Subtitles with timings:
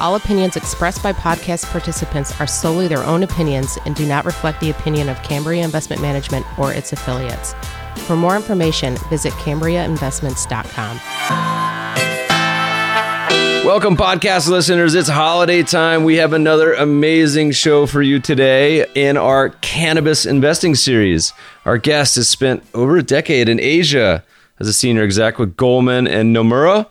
[0.00, 4.58] All opinions expressed by podcast participants are solely their own opinions and do not reflect
[4.60, 7.54] the opinion of Cambria Investment Management or its affiliates.
[8.06, 11.00] For more information, visit CambriaInvestments.com.
[13.62, 14.94] Welcome, podcast listeners.
[14.94, 16.04] It's holiday time.
[16.04, 21.34] We have another amazing show for you today in our cannabis investing series.
[21.66, 24.24] Our guest has spent over a decade in Asia
[24.58, 26.86] as a senior exec with Goldman and Nomura.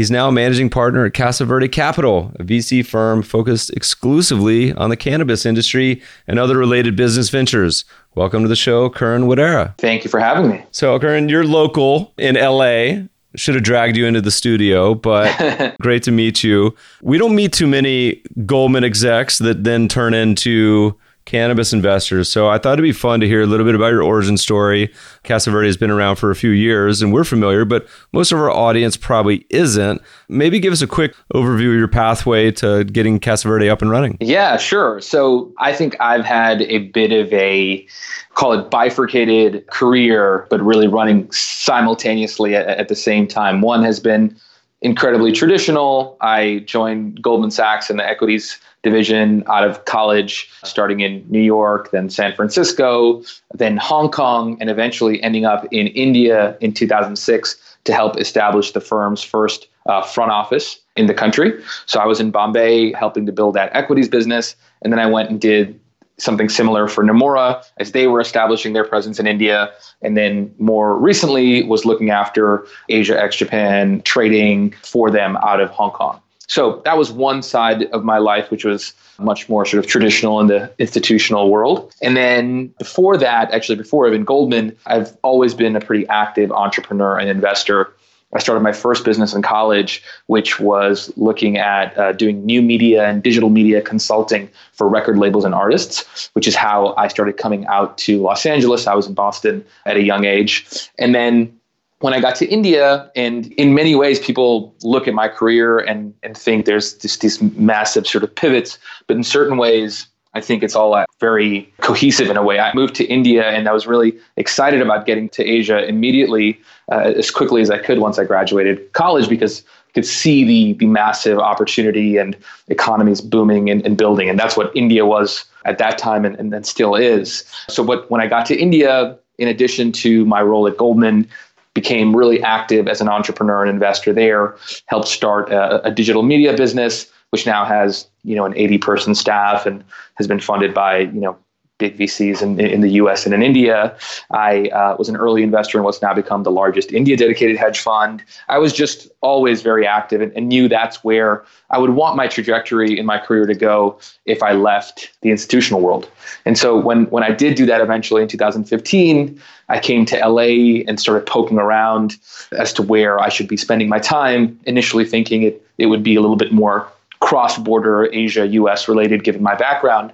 [0.00, 4.88] He's now a managing partner at Casa Verde Capital, a VC firm focused exclusively on
[4.88, 7.84] the cannabis industry and other related business ventures.
[8.14, 9.76] Welcome to the show, Karan Wadhera.
[9.76, 10.64] Thank you for having me.
[10.70, 13.08] So, Karan, you're local in LA.
[13.36, 16.74] Should have dragged you into the studio, but great to meet you.
[17.02, 22.30] We don't meet too many Goldman execs that then turn into cannabis investors.
[22.30, 24.92] So I thought it'd be fun to hear a little bit about your origin story.
[25.22, 28.38] Casa Verde has been around for a few years and we're familiar, but most of
[28.38, 30.00] our audience probably isn't.
[30.28, 33.90] Maybe give us a quick overview of your pathway to getting Casa Verde up and
[33.90, 34.16] running.
[34.20, 35.00] Yeah, sure.
[35.00, 37.86] So I think I've had a bit of a
[38.34, 43.60] call it bifurcated career, but really running simultaneously at, at the same time.
[43.60, 44.34] One has been
[44.82, 46.16] incredibly traditional.
[46.20, 51.90] I joined Goldman Sachs in the equities division out of college, starting in New York,
[51.90, 53.22] then San Francisco,
[53.54, 58.80] then Hong Kong, and eventually ending up in India in 2006 to help establish the
[58.80, 61.52] firm's first uh, front office in the country.
[61.86, 64.54] So I was in Bombay helping to build that equities business.
[64.82, 65.78] And then I went and did
[66.18, 69.72] something similar for Nomura as they were establishing their presence in India.
[70.02, 75.70] And then more recently was looking after Asia ex Japan trading for them out of
[75.70, 76.20] Hong Kong.
[76.50, 80.40] So that was one side of my life, which was much more sort of traditional
[80.40, 81.94] in the institutional world.
[82.02, 87.16] And then before that, actually before even Goldman, I've always been a pretty active entrepreneur
[87.16, 87.94] and investor.
[88.32, 93.08] I started my first business in college, which was looking at uh, doing new media
[93.08, 97.64] and digital media consulting for record labels and artists, which is how I started coming
[97.66, 98.88] out to Los Angeles.
[98.88, 100.66] I was in Boston at a young age.
[100.98, 101.59] And then
[102.00, 106.14] when I got to India, and in many ways, people look at my career and,
[106.22, 108.78] and think there's just these massive sort of pivots.
[109.06, 112.58] But in certain ways, I think it's all very cohesive in a way.
[112.58, 116.58] I moved to India and I was really excited about getting to Asia immediately,
[116.90, 120.78] uh, as quickly as I could once I graduated college, because I could see the,
[120.78, 122.36] the massive opportunity and
[122.68, 124.30] economies booming and, and building.
[124.30, 127.44] And that's what India was at that time and, and, and still is.
[127.68, 131.26] So, what, when I got to India, in addition to my role at Goldman,
[131.74, 136.56] became really active as an entrepreneur and investor there, helped start a, a digital media
[136.56, 140.98] business, which now has, you know, an 80 person staff and has been funded by,
[140.98, 141.38] you know,
[141.80, 143.96] big VCs in, in the US and in India.
[144.30, 147.80] I uh, was an early investor in what's now become the largest India dedicated hedge
[147.80, 148.22] fund.
[148.48, 152.26] I was just always very active and, and, knew that's where I would want my
[152.26, 156.08] trajectory in my career to go if I left the institutional world.
[156.44, 160.82] And so when, when I did do that eventually in 2015, I came to LA
[160.88, 162.16] and started poking around
[162.52, 166.16] as to where I should be spending my time, initially thinking it, it would be
[166.16, 166.88] a little bit more
[167.20, 170.12] cross border Asia US related given my background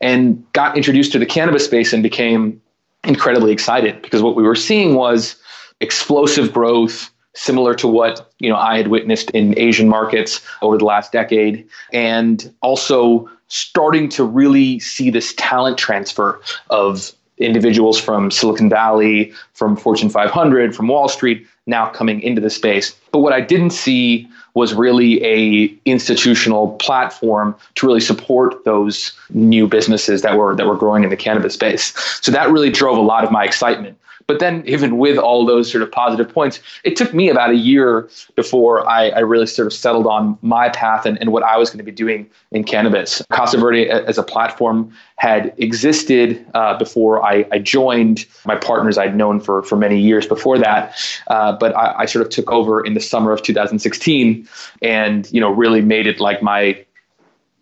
[0.00, 2.60] and got introduced to the cannabis space and became
[3.04, 5.36] incredibly excited because what we were seeing was
[5.80, 10.84] explosive growth similar to what you know I had witnessed in Asian markets over the
[10.84, 16.40] last decade and also starting to really see this talent transfer
[16.70, 22.50] of individuals from Silicon Valley, from Fortune 500, from Wall Street now coming into the
[22.50, 22.94] space.
[23.12, 29.68] But what I didn't see was really a institutional platform to really support those new
[29.68, 31.92] businesses that were that were growing in the cannabis space.
[32.22, 33.96] So that really drove a lot of my excitement.
[34.28, 37.56] But then, even with all those sort of positive points, it took me about a
[37.56, 41.56] year before I, I really sort of settled on my path and, and what I
[41.56, 43.22] was going to be doing in cannabis.
[43.32, 48.26] Casa Verde as a platform had existed uh, before I, I, joined.
[48.44, 50.94] My partners I'd known for, for many years before that,
[51.28, 54.46] uh, but I, I sort of took over in the summer of 2016
[54.82, 56.84] and you know really made it like my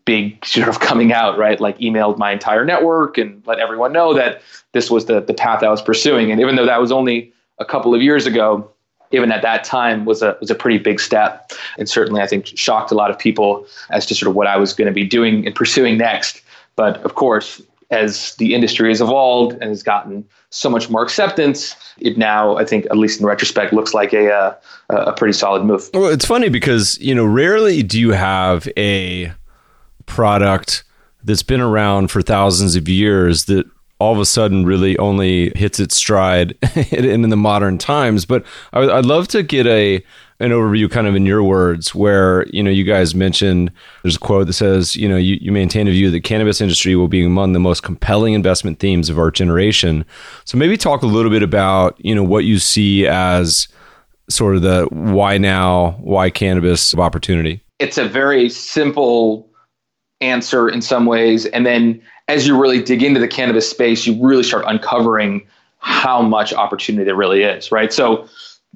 [0.07, 1.61] big sort of coming out, right?
[1.61, 4.41] Like emailed my entire network and let everyone know that
[4.73, 6.33] this was the, the path I was pursuing.
[6.33, 8.71] And even though that was only a couple of years ago,
[9.11, 12.47] even at that time was a was a pretty big step and certainly I think
[12.47, 15.05] shocked a lot of people as to sort of what I was going to be
[15.05, 16.43] doing and pursuing next.
[16.75, 21.77] But of course, as the industry has evolved and has gotten so much more acceptance,
[21.99, 24.57] it now I think at least in retrospect looks like a
[24.91, 25.89] a, a pretty solid move.
[25.95, 29.33] Well, it's funny because you know rarely do you have a
[30.07, 30.85] product
[31.25, 33.67] that's been around for thousands of years that
[33.99, 36.57] all of a sudden really only hits its stride
[36.91, 38.25] in, in the modern times.
[38.25, 40.05] But I, would love to get a
[40.39, 43.73] an overview, kind of in your words, where you know you guys mentioned
[44.03, 46.95] there's a quote that says you know you, you maintain a view that cannabis industry
[46.95, 50.05] will be among the most compelling investment themes of our generation.
[50.45, 53.69] So maybe talk a little bit about you know what you see as
[54.29, 57.63] sort of the why now, why cannabis opportunity.
[57.79, 59.49] It's a very simple
[60.21, 64.19] answer in some ways, and then as you really dig into the cannabis space, you
[64.25, 65.47] really start uncovering
[65.79, 67.93] how much opportunity there really is, right?
[67.93, 68.29] So,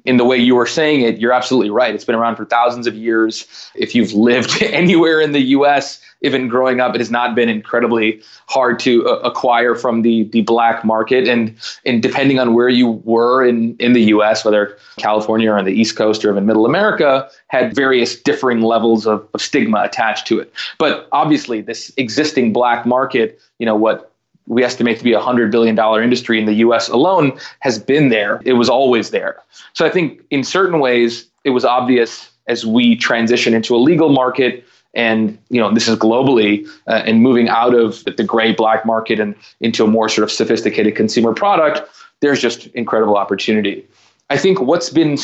[0.03, 1.93] in the way you were saying it, you're absolutely right.
[1.93, 3.45] It's been around for thousands of years.
[3.75, 8.21] If you've lived anywhere in the US, even growing up, it has not been incredibly
[8.47, 11.27] hard to uh, acquire from the the black market.
[11.27, 11.55] And
[11.85, 15.73] and depending on where you were in in the U.S., whether California or on the
[15.73, 20.39] East Coast or even Middle America, had various differing levels of, of stigma attached to
[20.39, 20.53] it.
[20.77, 24.10] But obviously, this existing black market, you know what
[24.51, 28.41] we estimate to be a $100 billion industry in the US alone has been there.
[28.43, 29.41] It was always there.
[29.71, 34.09] So I think in certain ways, it was obvious as we transition into a legal
[34.09, 38.85] market and you know this is globally uh, and moving out of the gray black
[38.85, 41.89] market and into a more sort of sophisticated consumer product
[42.19, 43.87] there's just incredible opportunity
[44.29, 45.17] i think what's been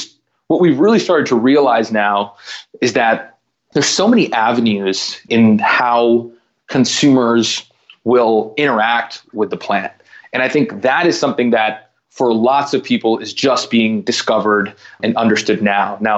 [0.48, 2.34] what we've really started to realize now
[2.80, 3.38] is that
[3.74, 6.32] there's so many avenues in how
[6.68, 7.67] consumers
[8.08, 9.94] will interact with the plant
[10.34, 14.74] and i think that is something that for lots of people is just being discovered
[15.04, 16.18] and understood now now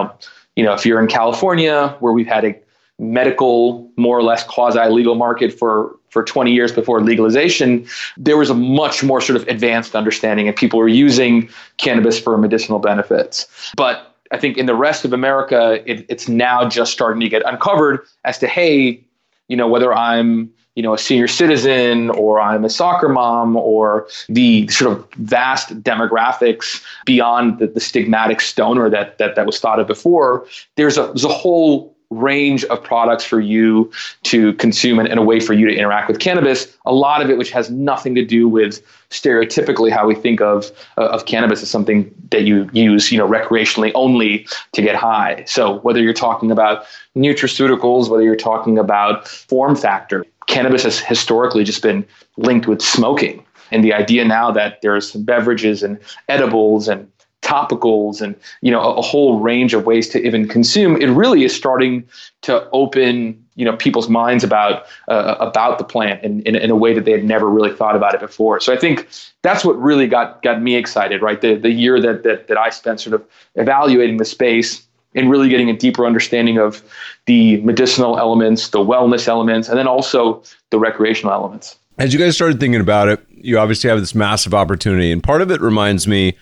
[0.55, 2.53] you know if you're in california where we've had a
[2.99, 7.87] medical, more or less quasi legal market for, for 20 years before legalization,
[8.17, 12.37] there was a much more sort of advanced understanding, and people were using cannabis for
[12.37, 13.47] medicinal benefits.
[13.75, 17.41] But I think in the rest of America, it, it's now just starting to get
[17.45, 19.01] uncovered as to, hey,
[19.47, 24.07] you know, whether I'm you know a senior citizen or I'm a soccer mom or
[24.29, 29.81] the sort of vast demographics beyond the, the stigmatic stoner that, that that was thought
[29.81, 30.47] of before.
[30.77, 33.91] There's a there's a whole range of products for you
[34.23, 36.75] to consume and, and, a way for you to interact with cannabis.
[36.85, 40.71] A lot of it, which has nothing to do with stereotypically how we think of
[40.97, 45.43] uh, of cannabis as something that you use, you know, recreationally only to get high.
[45.45, 46.85] So whether you're talking about
[47.15, 52.05] nutraceuticals, whether you're talking about form factor, cannabis has historically just been
[52.37, 53.45] linked with smoking.
[53.71, 57.07] And the idea now that there's beverages and edibles and
[57.49, 61.43] topicals and you know a, a, whole range of ways to even consume it really
[61.43, 62.03] is starting
[62.41, 66.75] to open you know people's minds about uh, about the plant in, in, in, a
[66.75, 68.59] way that they had never really thought about it before.
[68.59, 69.07] So i think
[69.41, 71.41] that's what really got got me excited right?
[71.41, 73.25] The the year that that, that i spent sort of
[73.55, 74.85] evaluating the space
[75.15, 76.83] and really getting a deeper understanding of
[77.25, 81.77] the medicinal elements the wellness elements and then also the recreational elements.
[81.97, 85.41] As you guys started thinking about it you obviously have this massive opportunity and part
[85.41, 86.37] of it reminds me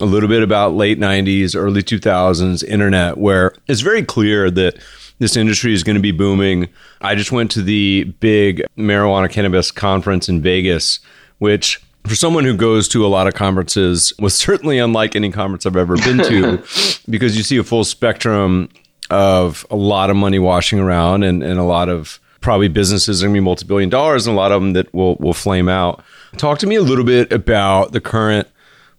[0.00, 4.76] a little bit about late 90s, early 2000s internet, where it's very clear that
[5.18, 6.68] this industry is going to be booming.
[7.00, 11.00] I just went to the big marijuana cannabis conference in Vegas,
[11.38, 15.66] which for someone who goes to a lot of conferences was certainly unlike any conference
[15.66, 16.58] I've ever been to
[17.10, 18.68] because you see a full spectrum
[19.08, 23.26] of a lot of money washing around and, and a lot of probably businesses are
[23.26, 26.04] going to be multi-billion dollars and a lot of them that will, will flame out.
[26.36, 28.48] Talk to me a little bit about the current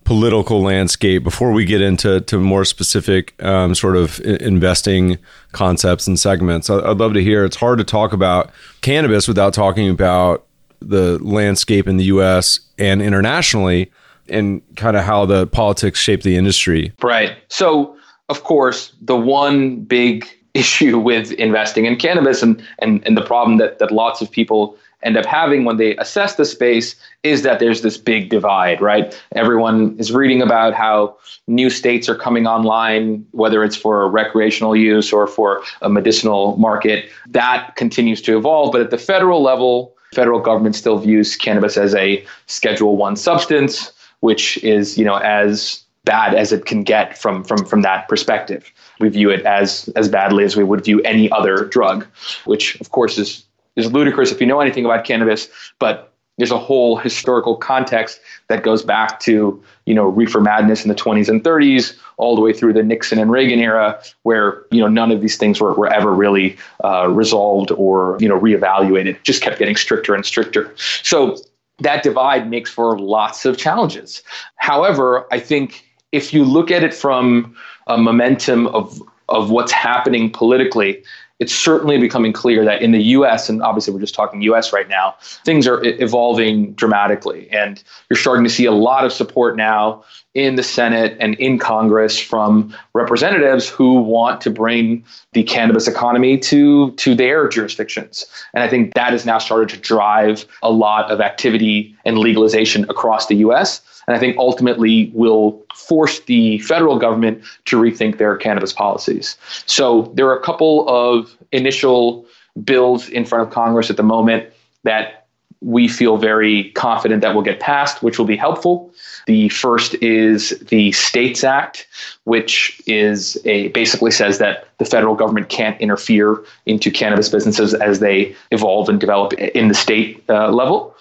[0.07, 5.17] political landscape before we get into to more specific um, sort of investing
[5.51, 6.69] concepts and segments.
[6.69, 7.43] I'd love to hear.
[7.43, 8.49] It's hard to talk about
[8.79, 10.45] cannabis without talking about
[10.79, 12.61] the landscape in the U.S.
[12.79, 13.91] and internationally,
[14.29, 16.93] and kind of how the politics shape the industry.
[17.03, 17.35] Right.
[17.49, 17.97] So,
[18.29, 23.57] of course, the one big issue with investing in cannabis and, and, and the problem
[23.57, 27.59] that, that lots of people end up having when they assess the space is that
[27.59, 29.19] there's this big divide, right?
[29.35, 31.15] Everyone is reading about how
[31.47, 37.09] new states are coming online, whether it's for recreational use or for a medicinal market.
[37.27, 38.71] That continues to evolve.
[38.71, 43.91] But at the federal level, federal government still views cannabis as a schedule one substance,
[44.21, 48.71] which is, you know, as bad as it can get from from from that perspective.
[48.99, 52.07] We view it as as badly as we would view any other drug,
[52.45, 53.43] which of course is
[53.77, 55.47] is ludicrous if you know anything about cannabis.
[55.79, 60.89] But there's a whole historical context that goes back to you know reefer madness in
[60.89, 64.79] the 20s and 30s all the way through the nixon and reagan era where you
[64.79, 69.21] know none of these things were, were ever really uh, resolved or you know reevaluated
[69.23, 71.37] just kept getting stricter and stricter so
[71.79, 74.21] that divide makes for lots of challenges
[74.57, 77.55] however i think if you look at it from
[77.87, 81.03] a momentum of of what's happening politically
[81.39, 84.89] it's certainly becoming clear that in the US, and obviously we're just talking US right
[84.89, 85.15] now,
[85.45, 87.47] things are evolving dramatically.
[87.51, 90.03] And you're starting to see a lot of support now
[90.33, 95.03] in the Senate and in Congress from representatives who want to bring
[95.33, 98.25] the cannabis economy to, to their jurisdictions.
[98.53, 102.83] And I think that has now started to drive a lot of activity and legalization
[102.89, 103.81] across the US.
[104.07, 109.37] And I think ultimately will force the federal government to rethink their cannabis policies.
[109.65, 112.25] So there are a couple of initial
[112.63, 114.49] bills in front of Congress at the moment
[114.83, 115.27] that
[115.61, 118.93] we feel very confident that will get passed, which will be helpful.
[119.25, 121.87] The first is the States Act,
[122.25, 127.99] which is a basically says that the federal government can't interfere into cannabis businesses as
[127.99, 130.95] they evolve and develop in the state uh, level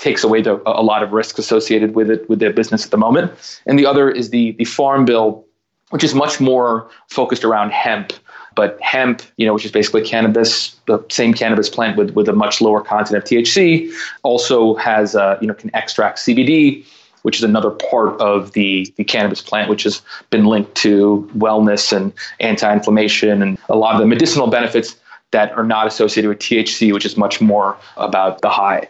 [0.00, 2.96] takes away the, a lot of risks associated with it with their business at the
[2.96, 3.32] moment.
[3.66, 5.44] And the other is the the farm bill,
[5.90, 8.12] which is much more focused around hemp.
[8.56, 12.32] But hemp, you know, which is basically cannabis, the same cannabis plant with, with a
[12.32, 13.92] much lower content of THC,
[14.24, 16.84] also has uh, you know can extract CBD,
[17.22, 21.96] which is another part of the, the cannabis plant, which has been linked to wellness
[21.96, 24.96] and anti-inflammation and a lot of the medicinal benefits
[25.30, 28.88] that are not associated with THC, which is much more about the high.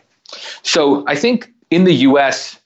[0.63, 2.59] So I think in the US,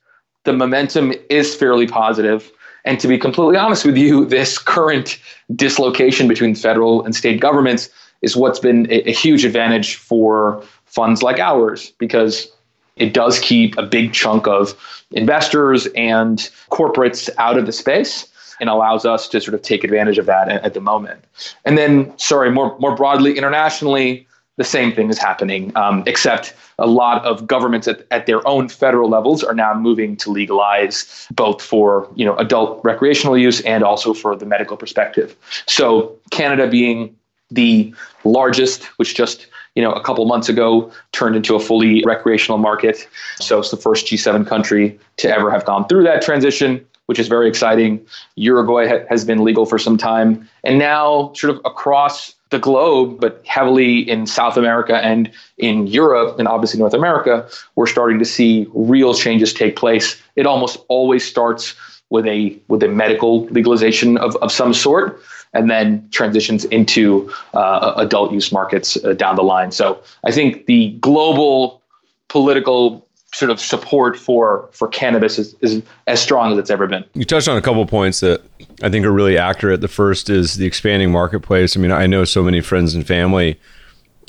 [0.45, 2.51] the momentum is fairly positive.
[2.85, 5.19] And to be completely honest with you, this current
[5.55, 7.91] dislocation between federal and state governments
[8.23, 12.51] is what's been a, a huge advantage for funds like ours because
[12.97, 14.75] it does keep a big chunk of
[15.11, 18.29] investors and corporates out of the space
[18.61, 21.25] and allows us to sort of take advantage of that at, at the moment.
[21.65, 26.87] And then, sorry, more more broadly internationally, the same thing is happening, um, except a
[26.87, 31.61] lot of governments at, at their own federal levels are now moving to legalize both
[31.61, 35.37] for you know adult recreational use and also for the medical perspective.
[35.67, 37.17] So Canada being
[37.51, 37.95] the
[38.25, 43.09] largest, which just you know a couple months ago turned into a fully recreational market.
[43.41, 47.29] So it's the first G7 country to ever have gone through that transition which is
[47.29, 48.05] very exciting.
[48.37, 50.49] Uruguay ha- has been legal for some time.
[50.63, 56.39] And now, sort of across the globe, but heavily in South America and in Europe
[56.39, 60.23] and obviously North America, we're starting to see real changes take place.
[60.37, 61.75] It almost always starts
[62.11, 65.21] with a with a medical legalization of, of some sort
[65.53, 69.71] and then transitions into uh, adult use markets uh, down the line.
[69.73, 71.81] So I think the global
[72.29, 73.04] political
[73.35, 77.05] sort of support for for cannabis is, is as strong as it's ever been.
[77.15, 78.43] You touched on a couple points that
[78.83, 79.81] I think are really accurate.
[79.81, 81.77] The first is the expanding marketplace.
[81.77, 83.59] I mean, I know so many friends and family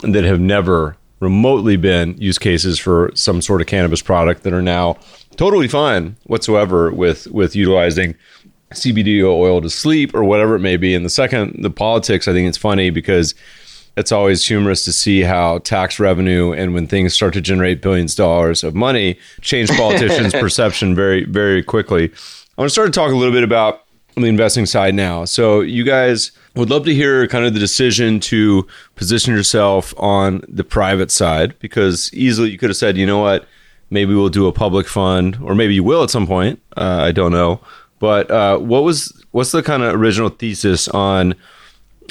[0.01, 4.61] that have never remotely been use cases for some sort of cannabis product that are
[4.61, 4.97] now
[5.37, 8.15] totally fine whatsoever with with utilizing
[8.73, 10.95] CBD oil to sleep or whatever it may be.
[10.95, 13.35] And the second, the politics, I think it's funny because
[13.97, 18.13] it's always humorous to see how tax revenue and when things start to generate billions
[18.13, 22.05] of dollars of money change politicians' perception very, very quickly.
[22.57, 23.83] I want to start to talk a little bit about
[24.15, 25.25] the investing side now.
[25.25, 30.41] So, you guys would love to hear kind of the decision to position yourself on
[30.47, 33.45] the private side because easily you could have said, you know what,
[33.89, 36.61] maybe we'll do a public fund, or maybe you will at some point.
[36.77, 37.59] Uh, I don't know.
[37.99, 41.35] But uh, what was what's the kind of original thesis on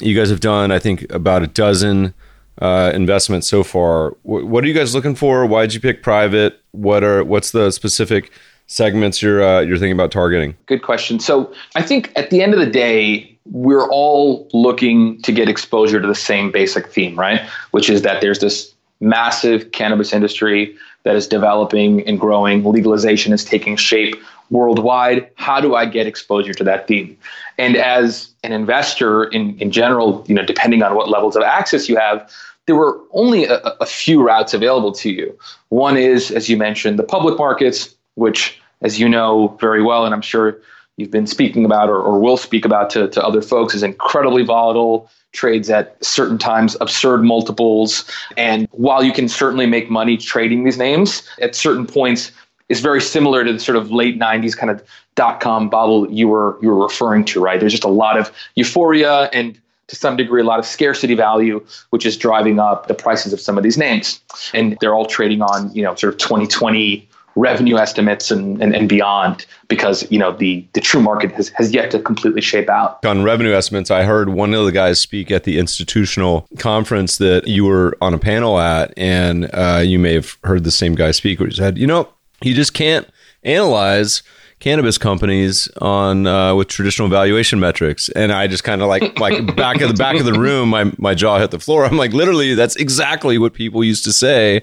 [0.01, 2.13] you guys have done, I think, about a dozen
[2.61, 4.15] uh, investments so far.
[4.25, 5.45] W- what are you guys looking for?
[5.45, 6.61] Why did you pick private?
[6.71, 8.31] What are what's the specific
[8.67, 10.55] segments you're uh, you're thinking about targeting?
[10.65, 11.19] Good question.
[11.19, 16.01] So I think at the end of the day, we're all looking to get exposure
[16.01, 17.41] to the same basic theme, right?
[17.71, 22.63] Which is that there's this massive cannabis industry that is developing and growing.
[22.63, 24.15] Legalization is taking shape
[24.49, 25.29] worldwide.
[25.35, 27.17] How do I get exposure to that theme?
[27.57, 31.89] And as an investor in, in general, you know, depending on what levels of access
[31.89, 32.29] you have,
[32.65, 35.37] there were only a, a few routes available to you.
[35.69, 40.13] One is, as you mentioned, the public markets, which, as you know very well, and
[40.13, 40.59] I'm sure
[40.97, 44.43] you've been speaking about or, or will speak about to, to other folks, is incredibly
[44.43, 48.09] volatile, trades at certain times absurd multiples.
[48.37, 52.31] And while you can certainly make money trading these names, at certain points,
[52.69, 54.83] is very similar to the sort of late 90s kind of
[55.15, 57.59] dot com bubble you were you were referring to, right?
[57.59, 61.63] There's just a lot of euphoria and to some degree a lot of scarcity value,
[61.91, 64.19] which is driving up the prices of some of these names.
[64.53, 68.87] And they're all trading on, you know, sort of 2020 revenue estimates and, and, and
[68.87, 73.03] beyond because you know the the true market has, has yet to completely shape out
[73.05, 77.45] on revenue estimates i heard one of the guys speak at the institutional conference that
[77.45, 81.11] you were on a panel at and uh, you may have heard the same guy
[81.11, 82.07] speak where he said you know
[82.45, 83.07] you just can't
[83.43, 84.23] analyze
[84.59, 88.09] cannabis companies on uh, with traditional valuation metrics.
[88.09, 90.91] And i just kind of like like back of the back of the room my,
[90.97, 91.85] my jaw hit the floor.
[91.85, 94.61] I'm like literally that's exactly what people used to say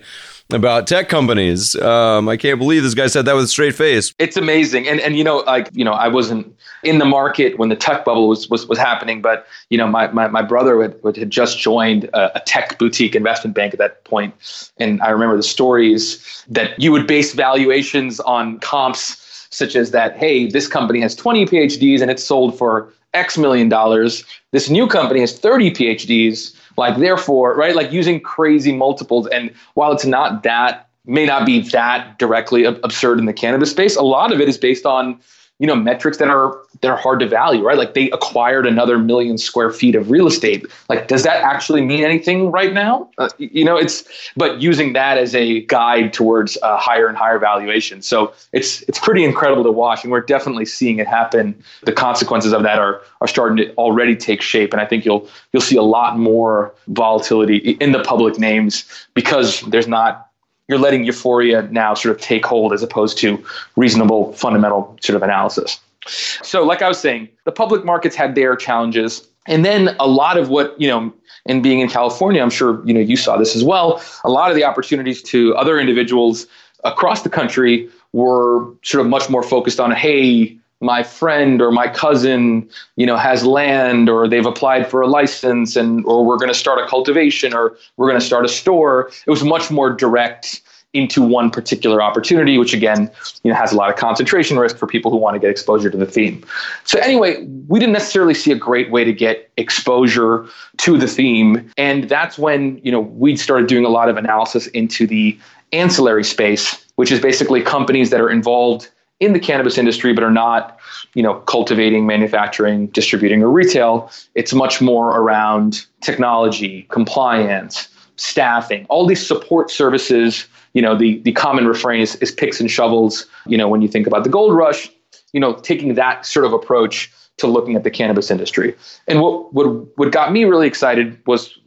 [0.52, 1.76] about tech companies.
[1.76, 4.14] Um, I can't believe this guy said that with a straight face.
[4.18, 7.68] It's amazing, and and you know, like you know, I wasn't in the market when
[7.68, 11.16] the tech bubble was was, was happening, but you know, my my, my brother had,
[11.16, 14.34] had just joined a, a tech boutique investment bank at that point,
[14.78, 19.18] and I remember the stories that you would base valuations on comps
[19.50, 20.16] such as that.
[20.16, 24.24] Hey, this company has 20 PhDs and it's sold for X million dollars.
[24.50, 29.26] This new company has 30 PhDs like, therefore, right, like using crazy multiples.
[29.28, 33.96] And while it's not that, may not be that directly absurd in the cannabis space,
[33.96, 35.18] a lot of it is based on
[35.58, 37.78] you know metrics that are that are hard to value right?
[37.78, 40.66] Like they acquired another million square feet of real estate.
[40.88, 43.08] Like does that actually mean anything right now?
[43.18, 44.04] Uh, you know it's
[44.36, 48.02] but using that as a guide towards uh, higher and higher valuation.
[48.02, 51.54] So it's it's pretty incredible to watch and we're definitely seeing it happen.
[51.84, 55.28] The consequences of that are are starting to already take shape and i think you'll
[55.52, 58.84] you'll see a lot more volatility in the public names
[59.14, 60.28] because there's not
[60.68, 63.44] you're letting euphoria now sort of take hold as opposed to
[63.76, 65.78] reasonable fundamental sort of analysis.
[66.06, 69.26] So, like I was saying, the public markets had their challenges.
[69.46, 71.12] And then a lot of what, you know,
[71.46, 74.02] and being in California, I'm sure, you know, you saw this as well.
[74.24, 76.46] A lot of the opportunities to other individuals
[76.84, 81.88] across the country were sort of much more focused on, hey, my friend or my
[81.88, 86.50] cousin, you know, has land or they've applied for a license and or we're going
[86.50, 89.10] to start a cultivation or we're going to start a store.
[89.26, 90.60] It was much more direct
[90.94, 93.10] into one particular opportunity, which again,
[93.42, 95.90] you know, has a lot of concentration risk for people who want to get exposure
[95.90, 96.44] to the theme.
[96.84, 100.46] So anyway, we didn't necessarily see a great way to get exposure
[100.78, 104.66] to the theme, and that's when you know we started doing a lot of analysis
[104.68, 105.38] into the
[105.72, 108.88] ancillary space, which is basically companies that are involved
[109.20, 110.78] in the cannabis industry but are not
[111.14, 117.88] you know cultivating manufacturing distributing or retail it's much more around technology compliance
[118.22, 118.86] staffing.
[118.88, 123.26] All these support services you know the the common refrain is, is picks and shovels
[123.46, 124.90] you know when you think about the gold rush
[125.34, 128.74] you know taking that sort of approach to looking at the cannabis industry.
[129.08, 129.66] And what what
[129.98, 131.58] what got me really excited was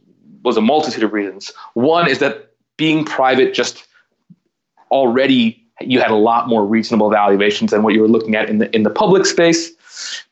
[0.44, 1.52] was a multitude of reasons.
[1.74, 3.86] One is that being private just
[4.90, 8.58] already you had a lot more reasonable valuations than what you were looking at in
[8.58, 9.72] the in the public space.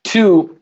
[0.04, 0.53] Two,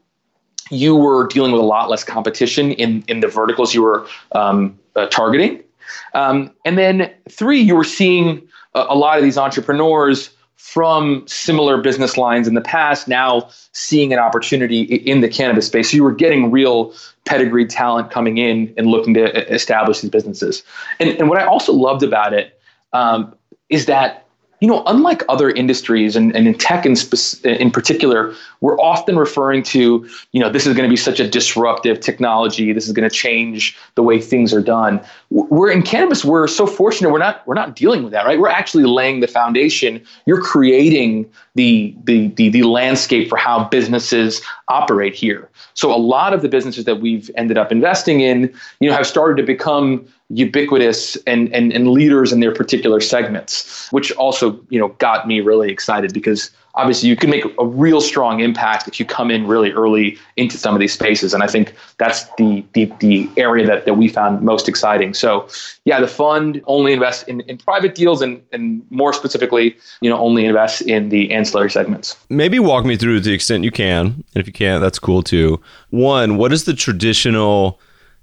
[0.70, 4.78] you were dealing with a lot less competition in in the verticals you were um,
[4.96, 5.62] uh, targeting.
[6.14, 11.76] Um, and then three, you were seeing a, a lot of these entrepreneurs from similar
[11.80, 15.90] business lines in the past now seeing an opportunity in the cannabis space.
[15.90, 16.94] So you were getting real
[17.24, 20.62] pedigreed talent coming in and looking to establish these businesses.
[21.00, 22.60] And, and what I also loved about it
[22.92, 23.34] um,
[23.70, 24.22] is that
[24.60, 29.16] you know, unlike other industries and, and in tech in, spe- in particular, we're often
[29.16, 32.72] referring to, you know, this is going to be such a disruptive technology.
[32.72, 35.04] This is going to change the way things are done.
[35.30, 36.24] We're in cannabis.
[36.24, 37.10] We're so fortunate.
[37.10, 37.46] We're not.
[37.46, 38.38] We're not dealing with that, right?
[38.38, 40.02] We're actually laying the foundation.
[40.24, 45.50] You're creating the the the, the landscape for how businesses operate here.
[45.74, 49.06] So a lot of the businesses that we've ended up investing in, you know, have
[49.06, 54.78] started to become ubiquitous and, and, and leaders in their particular segments, which also, you
[54.78, 58.98] know, got me really excited because obviously you can make a real strong impact if
[58.98, 61.34] you come in really early into some of these spaces.
[61.34, 65.14] And I think that's the the, the area that, that we found most exciting.
[65.14, 65.48] So
[65.84, 70.18] yeah, the fund only invests in, in private deals and, and more specifically, you know,
[70.18, 72.16] only invests in the ancillary segments.
[72.28, 74.06] Maybe walk me through to the extent you can.
[74.06, 75.60] And if you can't, that's cool too.
[75.90, 77.78] One, what is the traditional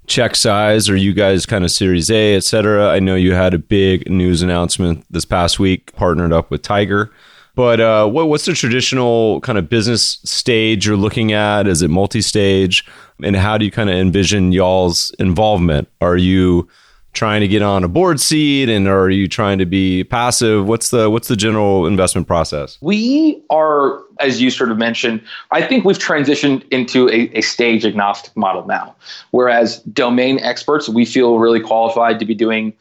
[0.06, 0.90] check size?
[0.90, 2.88] Are you guys kind of Series A, et cetera?
[2.88, 7.12] I know you had a big news announcement this past week, partnered up with Tiger.
[7.54, 11.66] But uh, what, what's the traditional kind of business stage you're looking at?
[11.66, 12.86] Is it multi-stage?
[13.22, 15.88] And how do you kind of envision y'all's involvement?
[16.00, 16.68] Are you
[17.12, 20.90] trying to get on a board seat and are you trying to be passive what's
[20.90, 25.84] the what's the general investment process we are as you sort of mentioned i think
[25.84, 28.94] we've transitioned into a, a stage agnostic model now
[29.32, 32.72] whereas domain experts we feel really qualified to be doing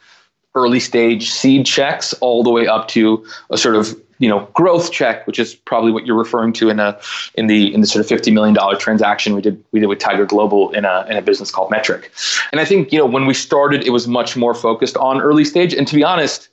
[0.54, 4.92] early stage seed checks all the way up to a sort of you know growth
[4.92, 7.00] check, which is probably what you're referring to in a
[7.36, 10.00] in the in the sort of fifty million dollar transaction we did we did with
[10.00, 12.12] Tiger Global in a in a business called Metric.
[12.52, 15.46] And I think you know when we started, it was much more focused on early
[15.46, 15.74] stage.
[15.74, 16.50] And to be honest,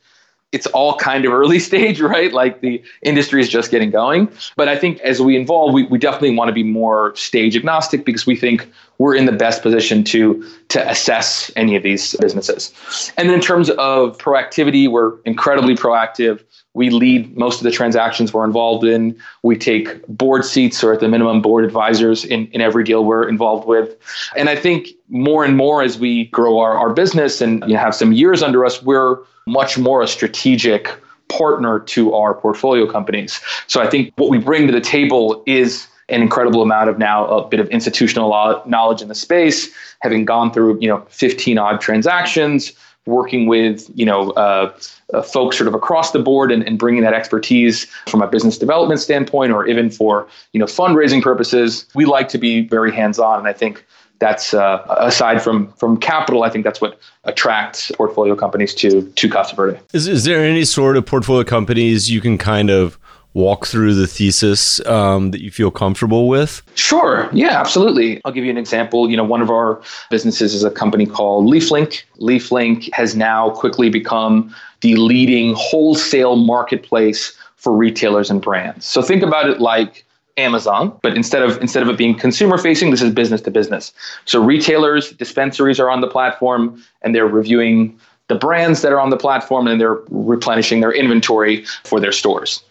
[0.52, 2.32] it's all kind of early stage, right?
[2.32, 4.30] Like the industry is just getting going.
[4.56, 8.04] But I think as we evolve, we, we definitely want to be more stage agnostic
[8.04, 12.72] because we think we're in the best position to to assess any of these businesses.
[13.16, 16.42] And then in terms of proactivity, we're incredibly proactive.
[16.74, 19.18] We lead most of the transactions we're involved in.
[19.42, 23.28] We take board seats or at the minimum board advisors in, in every deal we're
[23.28, 23.96] involved with.
[24.36, 27.80] And I think more and more as we grow our, our business and you know,
[27.80, 30.90] have some years under us, we're much more a strategic
[31.28, 33.40] partner to our portfolio companies.
[33.66, 37.26] So I think what we bring to the table is an incredible amount of now
[37.26, 39.68] a bit of institutional knowledge in the space,
[40.00, 42.72] having gone through you know 15 odd transactions,
[43.06, 44.72] working with you know uh,
[45.12, 48.58] uh, folks sort of across the board and, and bringing that expertise from a business
[48.58, 51.86] development standpoint or even for you know fundraising purposes.
[51.94, 53.84] We like to be very hands on, and I think
[54.18, 56.42] that's uh, aside from from capital.
[56.42, 59.78] I think that's what attracts portfolio companies to to Casa Verde.
[59.92, 62.98] Is is there any sort of portfolio companies you can kind of
[63.36, 66.62] walk through the thesis um, that you feel comfortable with?
[66.74, 67.28] Sure.
[67.34, 68.18] Yeah, absolutely.
[68.24, 69.10] I'll give you an example.
[69.10, 72.02] You know, one of our businesses is a company called LeafLink.
[72.18, 78.86] LeafLink has now quickly become the leading wholesale marketplace for retailers and brands.
[78.86, 80.05] So think about it like
[80.36, 83.92] Amazon, but instead of instead of it being consumer facing, this is business to business.
[84.26, 89.10] So retailers, dispensaries are on the platform and they're reviewing the brands that are on
[89.10, 92.62] the platform and they're replenishing their inventory for their stores.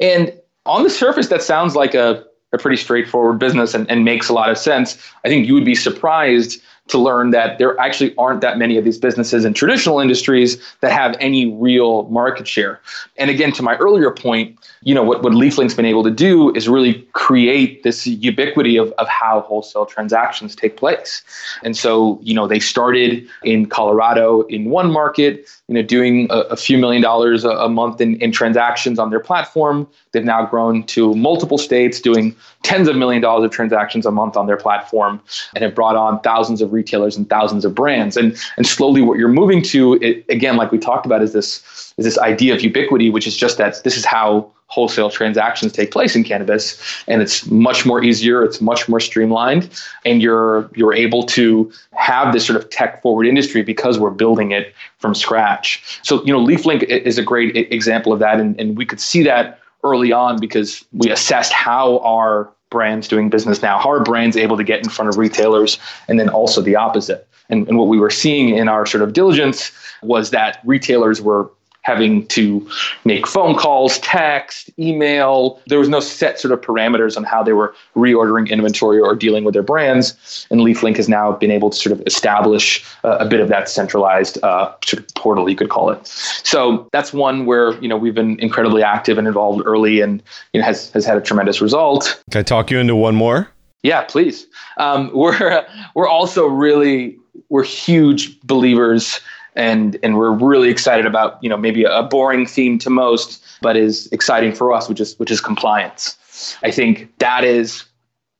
[0.00, 0.32] And
[0.66, 4.32] on the surface, that sounds like a, a pretty straightforward business and, and makes a
[4.32, 4.98] lot of sense.
[5.24, 8.84] I think you would be surprised to learn that there actually aren't that many of
[8.84, 12.80] these businesses in traditional industries that have any real market share.
[13.16, 16.54] And again, to my earlier point, you know, what, what LeafLink's been able to do
[16.54, 21.22] is really create this ubiquity of, of how wholesale transactions take place.
[21.62, 26.40] And so, you know, they started in Colorado in one market, you know, doing a,
[26.40, 29.88] a few million dollars a, a month in, in transactions on their platform.
[30.12, 34.36] They've now grown to multiple states, doing tens of million dollars of transactions a month
[34.36, 35.20] on their platform,
[35.54, 38.16] and have brought on thousands of retailers and thousands of brands.
[38.16, 41.94] And and slowly, what you're moving to, it, again, like we talked about, is this
[41.96, 45.92] is this idea of ubiquity, which is just that this is how wholesale transactions take
[45.92, 49.70] place in cannabis and it's much more easier it's much more streamlined
[50.04, 54.50] and you're you're able to have this sort of tech forward industry because we're building
[54.50, 56.00] it from scratch.
[56.02, 59.22] So you know leaflink is a great example of that and, and we could see
[59.22, 64.36] that early on because we assessed how our brands doing business now how are brands
[64.36, 67.28] able to get in front of retailers and then also the opposite.
[67.48, 69.70] And, and what we were seeing in our sort of diligence
[70.02, 71.50] was that retailers were
[71.84, 72.68] having to
[73.04, 75.60] make phone calls, text, email.
[75.66, 79.44] There was no set sort of parameters on how they were reordering inventory or dealing
[79.44, 80.46] with their brands.
[80.50, 83.68] And LeafLink has now been able to sort of establish uh, a bit of that
[83.68, 86.06] centralized uh, sort of portal, you could call it.
[86.06, 90.60] So that's one where you know we've been incredibly active and involved early, and you
[90.60, 92.22] know has has had a tremendous result.
[92.30, 93.48] Can I talk you into one more?
[93.82, 94.46] Yeah, please.
[94.78, 97.18] Um, we're we're also really
[97.50, 99.20] we're huge believers
[99.54, 103.76] and and we're really excited about you know maybe a boring theme to most but
[103.76, 106.16] is exciting for us which is which is compliance.
[106.62, 107.84] I think that is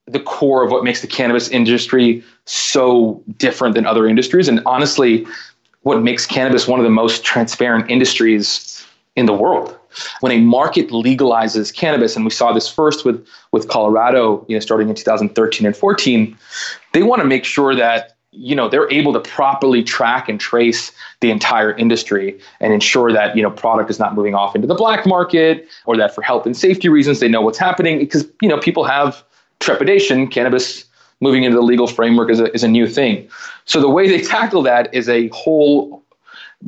[0.07, 4.49] the core of what makes the cannabis industry so different than other industries.
[4.49, 5.27] And honestly
[5.83, 8.85] what makes cannabis one of the most transparent industries
[9.17, 9.79] in the world.
[10.21, 14.61] When a market legalizes cannabis and we saw this first with with colorado you know
[14.61, 16.37] starting in 2013 and 14
[16.93, 20.93] they want to make sure that you know they're able to properly track and trace
[21.21, 24.75] the entire industry and ensure that you know product is not moving off into the
[24.75, 27.99] black market or that for health and safety reasons they know what's happening.
[27.99, 29.25] Because you know people have
[29.61, 30.27] trepidation.
[30.29, 30.85] Cannabis
[31.21, 33.29] moving into the legal framework is a, is a new thing.
[33.65, 36.04] So the way they tackle that is a whole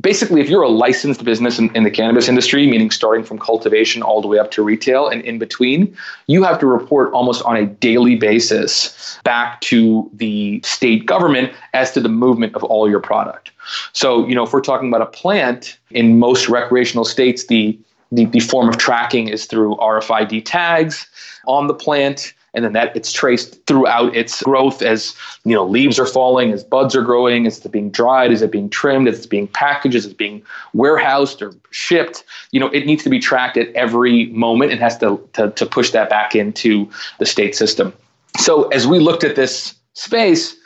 [0.00, 4.02] basically, if you're a licensed business in, in, the cannabis industry, meaning starting from cultivation
[4.02, 7.56] all the way up to retail and in between, you have to report almost on
[7.56, 13.00] a daily basis back to the state government as to the movement of all your
[13.00, 13.50] product.
[13.92, 17.78] So, you know, if we're talking about a plant in most recreational states, the
[18.12, 21.08] the, the form of tracking is through RFID tags
[21.48, 25.14] on the plant and then that it's traced throughout its growth as
[25.44, 28.50] you know leaves are falling as buds are growing is it being dried is it
[28.50, 30.42] being trimmed is it being packaged is it being
[30.72, 32.24] warehoused or shipped?
[32.50, 35.66] You know it needs to be tracked at every moment and has to, to, to
[35.66, 37.92] push that back into the state system.
[38.38, 40.56] So as we looked at this space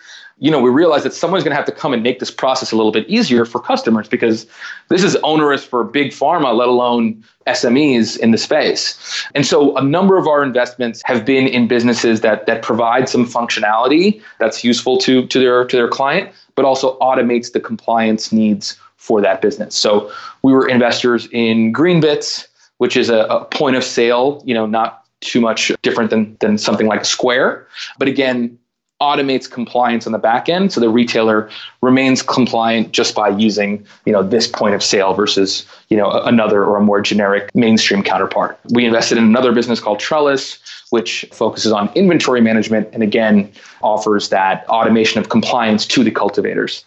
[0.40, 2.72] you know, we realized that someone's going to have to come and make this process
[2.72, 4.46] a little bit easier for customers because
[4.88, 9.26] this is onerous for big pharma, let alone SMEs in the space.
[9.34, 13.26] And so a number of our investments have been in businesses that that provide some
[13.26, 18.78] functionality that's useful to to their to their client, but also automates the compliance needs
[18.96, 19.74] for that business.
[19.76, 20.10] So
[20.42, 22.46] we were investors in Greenbits,
[22.78, 26.56] which is a, a point of sale, you know, not too much different than than
[26.56, 27.66] something like Square,
[27.98, 28.58] but again
[29.00, 31.48] automates compliance on the back end so the retailer
[31.80, 36.64] remains compliant just by using you know this point of sale versus you know another
[36.64, 38.58] or a more generic mainstream counterpart.
[38.72, 40.58] We invested in another business called trellis
[40.90, 43.50] which focuses on inventory management and again
[43.82, 46.84] offers that automation of compliance to the cultivators.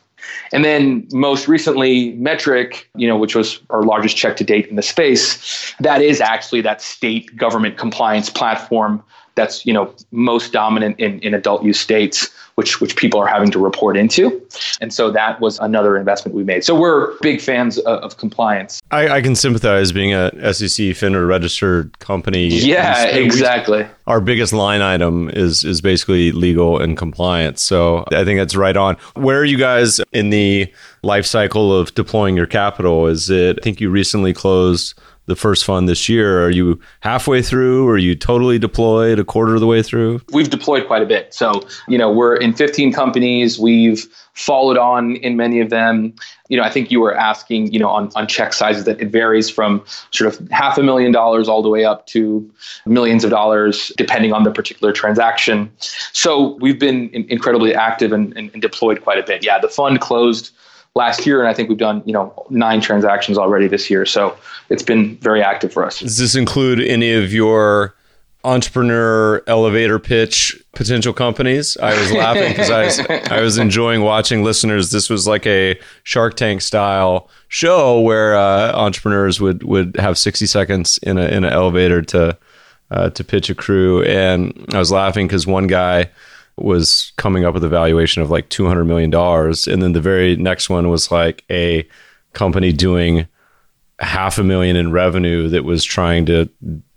[0.51, 4.75] And then most recently, Metric, you know, which was our largest check to date in
[4.75, 9.03] the space, that is actually that state government compliance platform
[9.35, 13.49] that's you know most dominant in, in adult use states which which people are having
[13.51, 14.41] to report into.
[14.79, 16.63] And so that was another investment we made.
[16.63, 18.81] So we're big fans of, of compliance.
[18.91, 22.47] I, I, can sympathize being a sec finra registered company.
[22.47, 27.61] Yeah exactly we, our biggest line item is is basically legal and compliance.
[27.61, 28.97] So i think that's right on.
[29.15, 33.07] Where are you guys in the life cycle of deploying your capital?
[33.07, 34.93] Is it i think you recently closed
[35.25, 36.43] the first fund this year.
[36.43, 37.87] Are you halfway through?
[37.87, 40.21] Are you totally deployed a quarter of the way through?
[40.31, 41.33] We've deployed quite a bit.
[41.33, 43.57] So, you know, we're in 15 companies.
[43.57, 46.13] We've followed on in many of them.
[46.49, 49.09] You know, I think you were asking, you know, on, on check sizes that it
[49.09, 52.49] varies from sort of half a million dollars all the way up to
[52.85, 55.71] millions of dollars, depending on the particular transaction.
[56.11, 59.43] So we've been in, incredibly active and, and, and deployed quite a bit.
[59.43, 60.51] Yeah, the fund closed
[60.95, 64.05] last year, and I think we've done you know nine transactions already this year.
[64.05, 64.37] So
[64.69, 65.99] it's been very active for us.
[65.99, 67.95] Does this include any of your
[68.45, 71.77] entrepreneur elevator pitch potential companies?
[71.77, 72.99] I was laughing because I was,
[73.31, 74.91] I was enjoying watching listeners.
[74.91, 80.45] This was like a Shark Tank style show where uh, entrepreneurs would would have sixty
[80.45, 82.37] seconds in a in an elevator to
[82.91, 86.09] uh, to pitch a crew, and I was laughing because one guy
[86.57, 89.13] was coming up with a valuation of like $200 million.
[89.13, 91.87] And then the very next one was like a
[92.33, 93.27] company doing
[93.99, 96.49] half a million in revenue that was trying to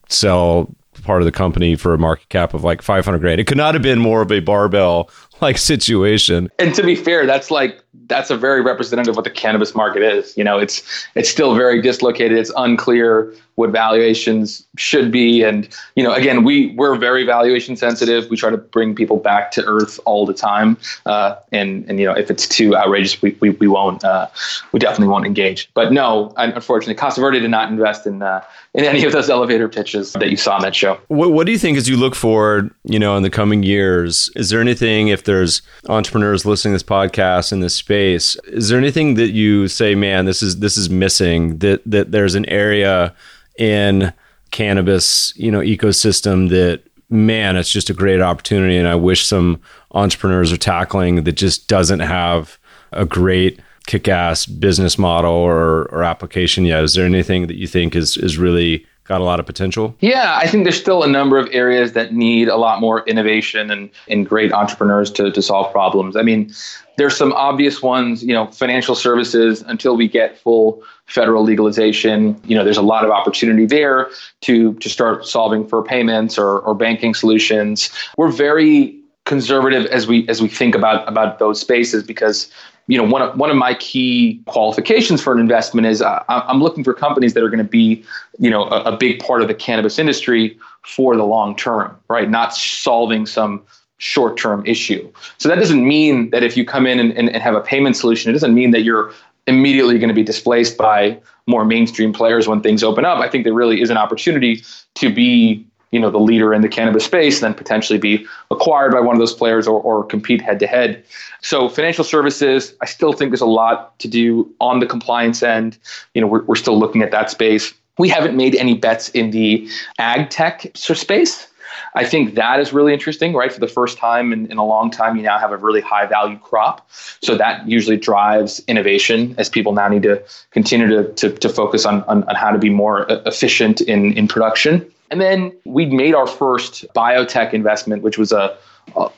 [0.08, 3.40] sell part of the company for a market cap of like 500 grand.
[3.40, 6.50] It could not have been more of a barbell like situation.
[6.58, 10.02] And to be fair, that's like that's a very representative of what the cannabis market
[10.02, 10.36] is.
[10.36, 10.82] You know, it's
[11.14, 12.38] it's still very dislocated.
[12.38, 18.28] It's unclear what valuations should be, and you know, again, we we're very valuation sensitive.
[18.30, 22.06] We try to bring people back to earth all the time, uh, and and you
[22.06, 24.28] know, if it's too outrageous, we we, we won't uh,
[24.72, 25.70] we definitely won't engage.
[25.74, 28.42] But no, unfortunately, Casa Verde did not invest in uh,
[28.76, 31.00] in any of those elevator pitches that you saw in that show.
[31.08, 34.30] What, what do you think as you look forward, you know, in the coming years?
[34.36, 38.78] Is there anything if there's entrepreneurs listening to this podcast in this space, is there
[38.78, 41.58] anything that you say, man, this is this is missing?
[41.58, 43.14] That that there's an area
[43.58, 44.12] in
[44.50, 49.60] cannabis, you know, ecosystem that man, it's just a great opportunity, and I wish some
[49.92, 52.58] entrepreneurs are tackling that just doesn't have
[52.92, 56.82] a great kick-ass business model or, or application yet.
[56.84, 59.94] Is there anything that you think is is really got a lot of potential?
[60.00, 63.70] Yeah, I think there's still a number of areas that need a lot more innovation
[63.70, 66.16] and, and great entrepreneurs to, to solve problems.
[66.16, 66.52] I mean,
[66.96, 72.56] there's some obvious ones, you know, financial services until we get full federal legalization, you
[72.56, 74.08] know, there's a lot of opportunity there
[74.40, 77.90] to to start solving for payments or, or banking solutions.
[78.16, 82.50] We're very conservative as we as we think about about those spaces because
[82.88, 86.62] you know, one of one of my key qualifications for an investment is uh, I'm
[86.62, 88.04] looking for companies that are going to be,
[88.38, 92.30] you know, a, a, big part of the cannabis industry for the long term, right?
[92.30, 93.62] Not solving some
[93.98, 95.10] short term issue.
[95.38, 97.96] So that doesn't mean that if you come in and, and, and have a payment
[97.96, 99.12] solution, it doesn't mean that you're
[99.48, 101.18] immediately going to be displaced by
[101.48, 103.18] more mainstream players when things open up.
[103.18, 104.62] I think there really is an opportunity
[104.96, 109.00] to be you know the leader in the cannabis space, then potentially be acquired by
[109.00, 111.04] one of those players or, or compete head to head.
[111.42, 115.78] So financial services, I still think there's a lot to do on the compliance end.
[116.14, 117.72] You know, we're, we're still looking at that space.
[117.98, 119.68] We haven't made any bets in the
[119.98, 121.48] ag tech space.
[121.94, 123.52] I think that is really interesting, right?
[123.52, 126.06] For the first time in, in, a long time, you now have a really high
[126.06, 126.88] value crop.
[127.22, 131.86] So that usually drives innovation as people now need to continue to, to, to focus
[131.86, 134.90] on, on, on, how to be more efficient in, in production.
[135.10, 138.56] And then we made our first biotech investment, which was a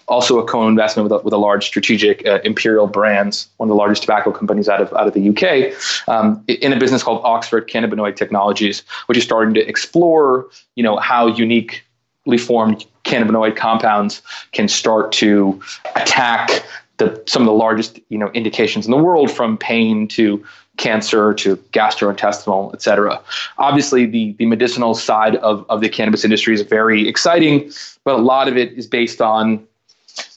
[0.09, 3.77] also a co-investment with a, with a large strategic uh, Imperial Brands, one of the
[3.77, 5.75] largest tobacco companies out of out of the UK,
[6.09, 10.97] um, in a business called Oxford Cannabinoid Technologies, which is starting to explore, you know,
[10.97, 14.23] how uniquely formed cannabinoid compounds
[14.53, 15.61] can start to
[15.97, 16.65] attack
[16.99, 20.45] the some of the largest you know indications in the world, from pain to
[20.79, 23.21] cancer to gastrointestinal, et cetera.
[23.59, 27.71] Obviously, the, the medicinal side of, of the cannabis industry is very exciting,
[28.05, 29.67] but a lot of it is based on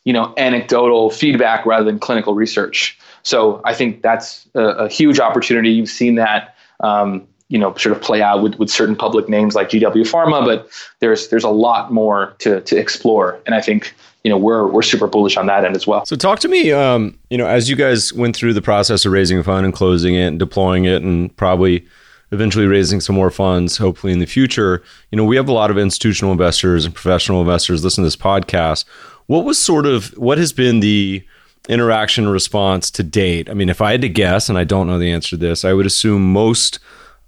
[0.03, 2.99] you know anecdotal feedback rather than clinical research.
[3.23, 5.69] So I think that's a, a huge opportunity.
[5.69, 9.55] You've seen that um, you know sort of play out with, with certain public names
[9.55, 13.93] like GW Pharma, but there's there's a lot more to to explore, and I think
[14.23, 16.05] you know we're we're super bullish on that end as well.
[16.05, 19.11] So talk to me, um, you know, as you guys went through the process of
[19.11, 21.85] raising a fund and closing it and deploying it, and probably
[22.31, 24.81] eventually raising some more funds, hopefully in the future.
[25.11, 28.15] You know, we have a lot of institutional investors and professional investors listen to this
[28.15, 28.85] podcast.
[29.27, 31.25] What was sort of what has been the
[31.67, 33.49] interaction response to date?
[33.49, 35.65] I mean, if I had to guess, and I don't know the answer to this,
[35.65, 36.79] I would assume most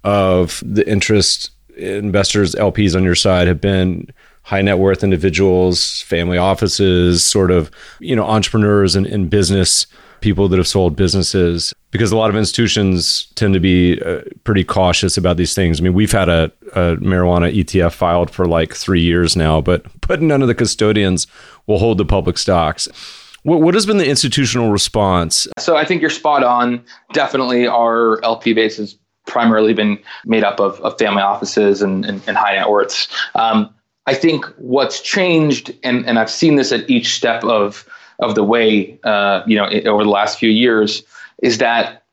[0.04, 4.08] of the interest investors, LPs on your side have been
[4.44, 9.86] high net worth individuals, family offices, sort of, you know, entrepreneurs and, and business
[10.20, 14.64] people that have sold businesses because a lot of institutions tend to be uh, pretty
[14.64, 15.80] cautious about these things.
[15.80, 19.84] I mean, we've had a, a, marijuana ETF filed for like three years now, but
[20.06, 21.26] but none of the custodians
[21.66, 22.88] will hold the public stocks.
[23.42, 25.46] What, what has been the institutional response?
[25.58, 26.82] So I think you're spot on.
[27.12, 32.22] Definitely, our LP base has primarily been made up of, of family offices and, and,
[32.26, 33.08] and high net worths.
[33.34, 33.74] Um,
[34.06, 37.88] I think what's changed, and, and I've seen this at each step of
[38.20, 41.02] of the way, uh, you know, over the last few years,
[41.42, 42.04] is that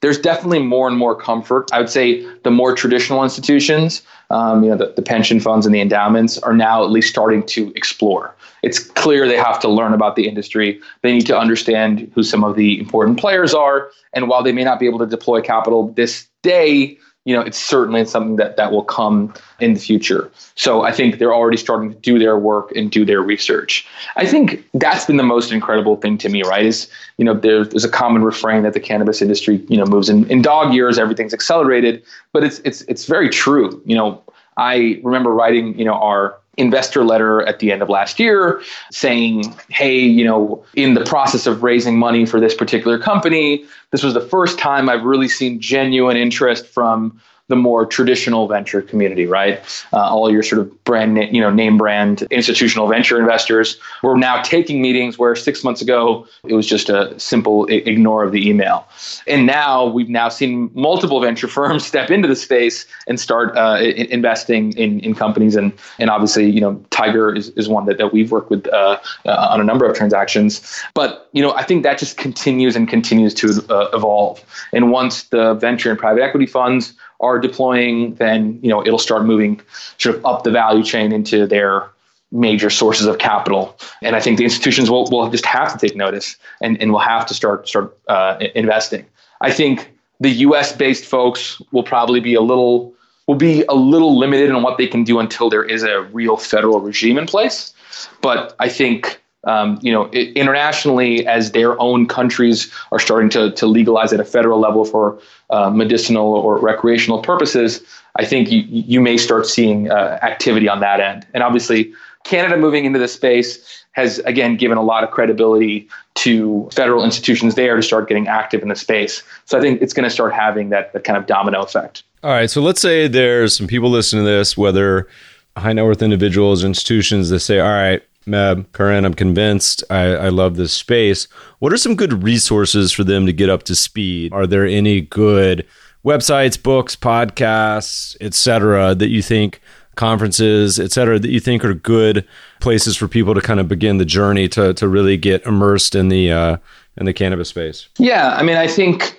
[0.00, 1.70] there's definitely more and more comfort.
[1.72, 5.74] I would say the more traditional institutions, um, you know, the, the pension funds and
[5.74, 8.34] the endowments are now at least starting to explore.
[8.62, 10.80] It's clear they have to learn about the industry.
[11.02, 13.90] They need to understand who some of the important players are.
[14.12, 17.58] And while they may not be able to deploy capital this day, you know, it's
[17.58, 20.30] certainly something that, that will come in the future.
[20.56, 23.86] So I think they're already starting to do their work and do their research.
[24.16, 26.66] I think that's been the most incredible thing to me, right?
[26.66, 30.08] Is, you know, there's, there's a common refrain that the cannabis industry, you know, moves
[30.08, 33.80] in, in dog years, everything's accelerated, but it's, it's, it's very true.
[33.86, 34.22] You know,
[34.56, 39.42] I remember writing, you know, our investor letter at the end of last year saying,
[39.68, 44.14] hey, you know, in the process of raising money for this particular company, this was
[44.14, 49.60] the first time I've really seen genuine interest from the more traditional venture community, right?
[49.92, 53.78] Uh, all your sort of brand, you know, name brand institutional venture investors.
[54.02, 58.32] We're now taking meetings where six months ago it was just a simple ignore of
[58.32, 58.86] the email,
[59.26, 63.78] and now we've now seen multiple venture firms step into the space and start uh,
[63.80, 68.12] investing in, in companies, and and obviously, you know, Tiger is, is one that, that
[68.12, 70.80] we've worked with uh, uh on a number of transactions.
[70.94, 75.24] But you know, I think that just continues and continues to uh, evolve, and once
[75.24, 79.60] the venture and private equity funds are deploying, then you know it'll start moving
[79.98, 81.88] sort of up the value chain into their
[82.32, 83.76] major sources of capital.
[84.00, 86.98] And I think the institutions will, will just have to take notice and, and will
[86.98, 89.06] have to start start uh, investing.
[89.40, 90.74] I think the U.S.
[90.74, 92.92] based folks will probably be a little
[93.26, 96.36] will be a little limited in what they can do until there is a real
[96.36, 97.72] federal regime in place.
[98.20, 103.66] But I think um, you know, internationally, as their own countries are starting to, to
[103.66, 105.18] legalize at a federal level for
[105.50, 107.82] uh, medicinal or recreational purposes,
[108.16, 111.26] I think you, you may start seeing uh, activity on that end.
[111.34, 111.92] And obviously,
[112.24, 117.54] Canada moving into this space has, again, given a lot of credibility to federal institutions
[117.56, 119.22] there to start getting active in the space.
[119.46, 122.04] So I think it's going to start having that, that kind of domino effect.
[122.22, 122.48] All right.
[122.48, 125.08] So let's say there's some people listening to this, whether
[125.56, 129.84] high net worth individuals, or institutions that say, all right, Meb, Karan, I'm convinced.
[129.90, 131.26] I, I love this space.
[131.58, 134.32] What are some good resources for them to get up to speed?
[134.32, 135.66] Are there any good
[136.04, 139.60] websites, books, podcasts, etc., that you think
[139.94, 142.26] conferences, etc., that you think are good
[142.60, 146.08] places for people to kind of begin the journey to to really get immersed in
[146.08, 146.56] the uh,
[146.96, 147.88] in the cannabis space?
[147.98, 149.18] Yeah, I mean, I think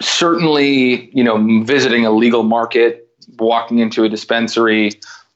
[0.00, 4.92] certainly, you know, visiting a legal market, walking into a dispensary,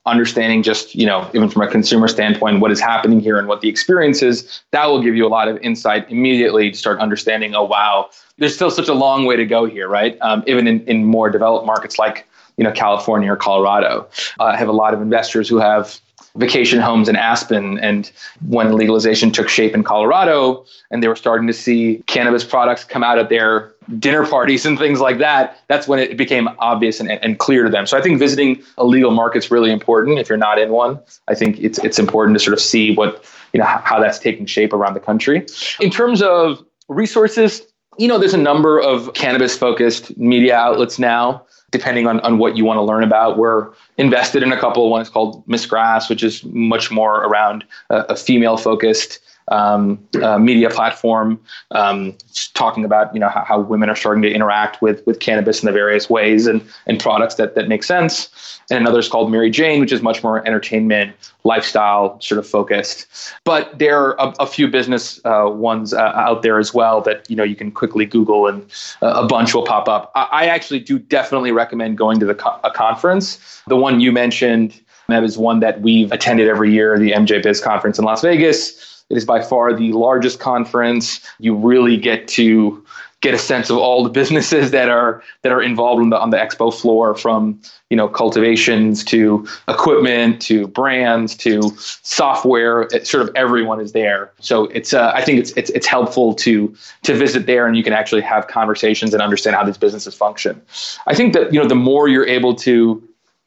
[0.08, 3.60] understanding just you know even from a consumer standpoint what is happening here and what
[3.60, 7.54] the experience is that will give you a lot of insight immediately to start understanding
[7.54, 10.16] oh wow there's still such a long way to go here right?
[10.20, 14.08] Um, even in, in more developed markets like you know california or colorado.
[14.40, 16.00] Uh, i have a lot of investors who have
[16.36, 17.78] vacation homes in Aspen.
[17.78, 18.10] And
[18.46, 23.02] when legalization took shape in Colorado and they were starting to see cannabis products come
[23.02, 27.10] out at their dinner parties and things like that, that's when it became obvious and,
[27.10, 27.86] and clear to them.
[27.86, 30.18] So I think visiting a legal market's really important.
[30.18, 33.24] If you're not in one, I think it's it's important to sort of see what
[33.52, 35.46] you know how that's taking shape around the country.
[35.80, 37.62] In terms of resources,
[37.98, 42.56] you know, there's a number of cannabis focused media outlets now depending on, on what
[42.56, 43.36] you want to learn about.
[43.36, 44.90] We're invested in a couple.
[44.90, 49.18] One is called Miss Grass, which is much more around a, a female focused
[49.50, 51.40] um, uh, media platform,
[51.72, 52.16] um,
[52.54, 55.66] talking about you know how, how, women are starting to interact with with cannabis in
[55.66, 58.28] the various ways and and products that that make sense.
[58.70, 63.06] And another is called Merry Jane, which is much more entertainment, lifestyle sort of focused.
[63.44, 67.28] But there are a, a few business uh, ones uh, out there as well that
[67.30, 68.62] you know you can quickly Google and
[69.02, 70.12] uh, a bunch will pop up.
[70.14, 73.62] I, I, actually do definitely recommend going to the co- a conference.
[73.66, 74.80] The one you mentioned.
[75.08, 78.97] That is one that we've attended every year, the MJ Biz conference in Las Vegas.
[79.10, 81.20] It is by far the largest conference.
[81.38, 82.84] You really get to
[83.20, 86.30] get a sense of all the businesses that are that are involved on the on
[86.30, 91.62] the expo floor from you know cultivations to equipment to brands to
[92.02, 92.82] software.
[92.92, 94.30] It, sort of everyone is there.
[94.40, 97.82] So it's uh, i think it's, it's it's helpful to to visit there and you
[97.82, 100.60] can actually have conversations and understand how these businesses function.
[101.06, 103.02] I think that you know the more you're able to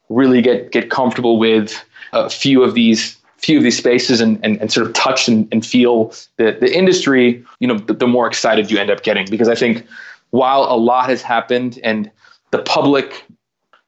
[0.08, 1.82] really get get comfortable with
[2.12, 5.48] a few of these few of these spaces and, and, and sort of touch and,
[5.52, 9.26] and feel the, the industry, you know, the, the more excited you end up getting.
[9.28, 9.84] Because I think
[10.30, 12.10] while a lot has happened and
[12.52, 13.24] the public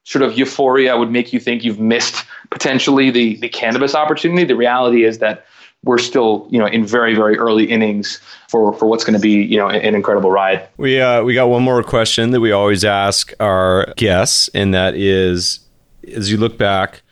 [0.03, 4.55] sort of euphoria would make you think you've missed potentially the, the cannabis opportunity, the
[4.55, 5.45] reality is that
[5.83, 9.43] we're still, you know, in very, very early innings for, for what's going to be,
[9.43, 10.67] you know, an incredible ride.
[10.77, 14.95] We uh, we got one more question that we always ask our guests, and that
[14.95, 15.59] is,
[16.11, 17.03] as you look back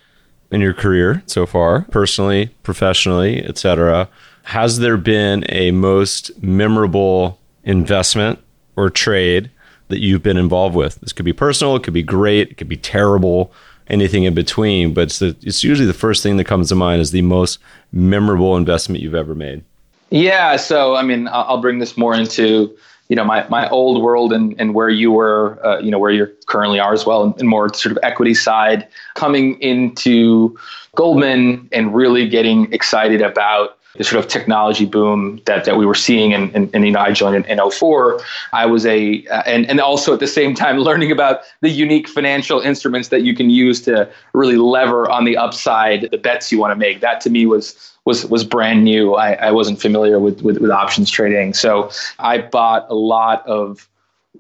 [0.53, 4.07] in your career so far, personally, professionally, etc.
[4.43, 8.39] Has there been a most memorable investment
[8.75, 9.49] or trade
[9.87, 11.01] that you've been involved with?
[11.01, 13.51] This could be personal, it could be great, it could be terrible,
[13.87, 14.93] anything in between.
[14.93, 17.57] But it's, the, it's usually the first thing that comes to mind is the most
[17.91, 19.63] memorable investment you've ever made.
[20.11, 20.57] Yeah.
[20.57, 22.77] So, I mean, I'll bring this more into
[23.13, 26.09] you know my my old world and and where you were uh, you know where
[26.09, 30.57] you currently are as well and, and, more sort of equity side coming into
[30.95, 35.93] Goldman and really getting excited about the sort of technology boom that, that we were
[35.93, 38.19] seeing and, and, and you know I joined in, in 04
[38.51, 42.09] I was a uh, and and also at the same time learning about the unique
[42.09, 46.57] financial instruments that you can use to really lever on the upside the bets you
[46.57, 47.01] want to make.
[47.01, 49.15] That to me was was was brand new.
[49.15, 51.89] I, I wasn't familiar with, with, with options trading, so
[52.19, 53.87] I bought a lot of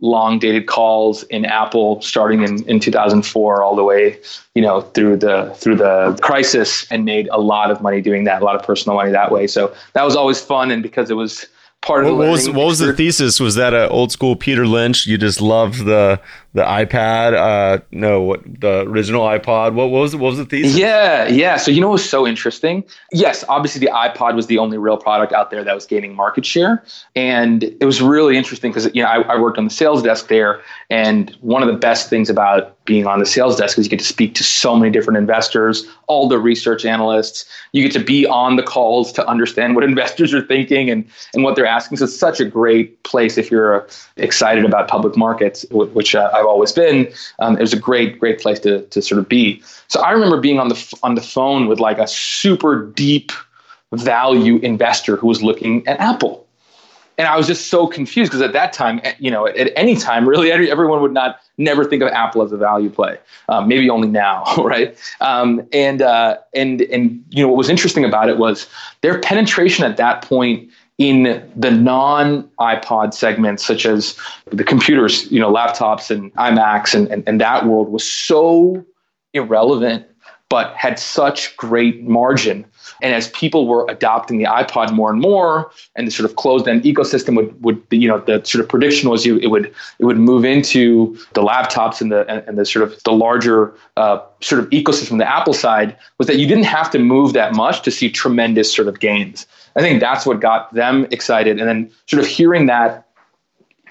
[0.01, 4.19] long dated calls in Apple starting in, in 2004 all the way
[4.55, 8.41] you know through the through the crisis and made a lot of money doing that
[8.41, 9.47] a lot of personal money that way.
[9.47, 10.71] So that was always fun.
[10.71, 11.45] And because it was
[11.81, 13.39] part of what, was what was the thesis?
[13.39, 15.05] Was that a old school Peter Lynch?
[15.05, 16.19] You just loved the
[16.53, 17.33] the iPad.
[17.33, 19.73] Uh, no, what the original iPod?
[19.73, 20.77] What, what was what was the thesis?
[20.77, 21.57] Yeah, yeah.
[21.57, 22.83] So you know what was so interesting?
[23.11, 26.45] Yes, obviously the iPod was the only real product out there that was gaining market
[26.45, 26.83] share,
[27.15, 30.27] and it was really interesting because you know I, I worked on the sales desk
[30.27, 33.89] there, and one of the best things about being on the sales desk is you
[33.89, 37.45] get to speak to so many different investors, all the research analysts.
[37.71, 41.43] You get to be on the calls to understand what investors are thinking and and
[41.43, 41.97] what they're asking.
[41.97, 43.87] So it's such a great place if you're
[44.17, 47.11] excited about public markets, which uh, I've always been.
[47.39, 49.61] Um, it was a great, great place to to sort of be.
[49.87, 53.31] So I remember being on the on the phone with like a super deep
[53.93, 56.45] value investor who was looking at Apple,
[57.17, 60.27] and I was just so confused because at that time, you know, at, any time,
[60.27, 63.17] really, everyone would not never think of Apple as a value play.
[63.49, 64.97] Um, maybe only now, right?
[65.21, 68.67] Um, and uh, and and you know what was interesting about it was
[69.01, 74.17] their penetration at that point in the non iPod segments, such as
[74.51, 78.85] the computers, you know, laptops and iMacs and, and, and that world was so
[79.33, 80.05] irrelevant,
[80.49, 82.63] but had such great margin.
[83.01, 86.83] And as people were adopting the iPod more and more, and the sort of closed-end
[86.83, 90.17] ecosystem would, would you know, the sort of prediction was you it would it would
[90.17, 94.69] move into the laptops and the and, the sort of the larger uh, sort of
[94.69, 95.17] ecosystem.
[95.17, 98.71] The Apple side was that you didn't have to move that much to see tremendous
[98.71, 99.47] sort of gains.
[99.75, 101.59] I think that's what got them excited.
[101.59, 103.07] And then sort of hearing that,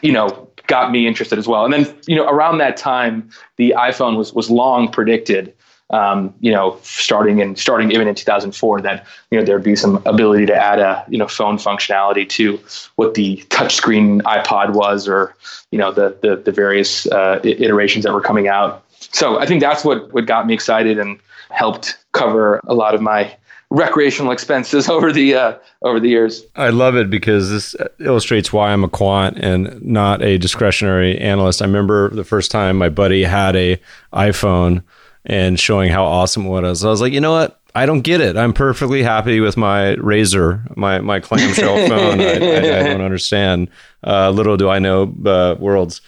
[0.00, 1.64] you know, got me interested as well.
[1.64, 5.54] And then, you know, around that time, the iPhone was was long predicted.
[5.90, 10.02] Um, you know, starting in starting even in 2004, that you know there'd be some
[10.06, 12.58] ability to add a you know phone functionality to
[12.96, 15.36] what the touchscreen iPod was, or
[15.70, 18.82] you know the the, the various uh, iterations that were coming out.
[19.12, 21.18] So I think that's what what got me excited and
[21.50, 23.36] helped cover a lot of my
[23.72, 26.44] recreational expenses over the uh, over the years.
[26.56, 31.62] I love it because this illustrates why I'm a quant and not a discretionary analyst.
[31.62, 33.80] I remember the first time my buddy had a
[34.12, 34.82] iPhone
[35.24, 36.84] and showing how awesome it was.
[36.84, 37.58] I was like, you know what?
[37.74, 38.36] I don't get it.
[38.36, 42.20] I'm perfectly happy with my Razr, my my clamshell phone.
[42.20, 43.70] I, I, I, don't understand.
[44.06, 46.02] Uh, little do I know uh, worlds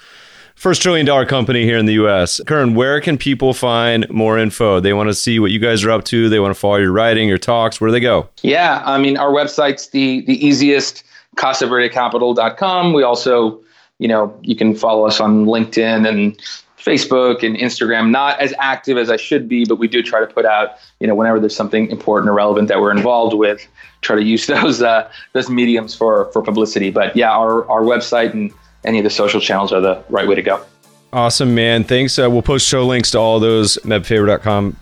[0.64, 2.40] first trillion dollar company here in the US.
[2.46, 4.80] Karan, where can people find more info?
[4.80, 6.30] They want to see what you guys are up to.
[6.30, 7.82] They want to follow your writing, your talks.
[7.82, 8.30] Where do they go?
[8.40, 11.04] Yeah, I mean, our website's the, the easiest,
[11.36, 12.94] casaverdecapital.com.
[12.94, 13.60] We also,
[13.98, 16.34] you know, you can follow us on LinkedIn and
[16.78, 18.08] Facebook and Instagram.
[18.08, 21.06] Not as active as I should be, but we do try to put out, you
[21.06, 23.68] know, whenever there's something important or relevant that we're involved with,
[24.00, 26.90] try to use those uh, those mediums for for publicity.
[26.90, 28.50] But yeah, our our website and
[28.84, 30.64] any of the social channels are the right way to go.
[31.12, 31.84] Awesome, man.
[31.84, 32.18] Thanks.
[32.18, 34.76] Uh, we'll post show links to all those mebfaber.com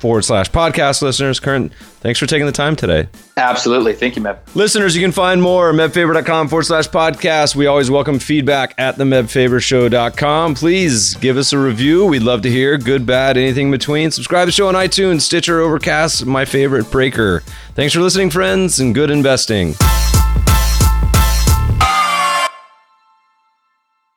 [0.00, 1.40] forward slash podcast listeners.
[1.40, 1.70] Karan,
[2.00, 3.08] thanks for taking the time today.
[3.36, 3.92] Absolutely.
[3.92, 4.38] Thank you, Meb.
[4.54, 7.54] Listeners, you can find more at mebfaber.com forward slash podcast.
[7.54, 10.54] We always welcome feedback at the mebfabershow.com.
[10.54, 12.06] Please give us a review.
[12.06, 14.10] We'd love to hear good, bad, anything in between.
[14.10, 17.40] Subscribe to the show on iTunes, Stitcher, Overcast, my favorite breaker.
[17.74, 19.74] Thanks for listening, friends, and good investing.